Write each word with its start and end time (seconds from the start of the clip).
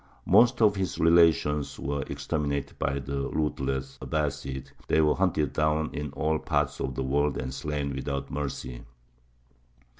Most 0.25 0.63
of 0.63 0.77
his 0.77 0.97
relations 0.97 1.77
were 1.77 2.01
exterminated 2.09 2.79
by 2.79 2.97
the 2.97 3.29
ruthless 3.29 3.99
Abbāside; 4.01 4.71
they 4.87 4.99
were 4.99 5.13
hunted 5.13 5.53
down 5.53 5.93
in 5.93 6.09
all 6.13 6.39
parts 6.39 6.79
of 6.81 6.95
the 6.95 7.03
world 7.03 7.37
and 7.37 7.53
slain 7.53 7.93
without 7.93 8.31
mercy. 8.31 8.83